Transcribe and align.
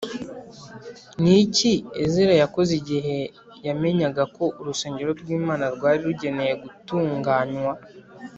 Ni 1.21 1.33
iki 1.43 1.73
Ezira 2.03 2.33
yakoze 2.43 2.71
igihe 2.81 3.17
yamenyaga 3.67 4.23
ko 4.35 4.43
urusengero 4.59 5.11
rw 5.19 5.27
Imana 5.37 5.65
rwari 5.75 5.99
rukeneye 6.09 6.53
gutunganywa 6.63 7.71